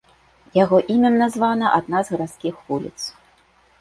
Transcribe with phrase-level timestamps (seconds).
[0.63, 2.99] Яго імем названа адна з гарадскіх вуліц.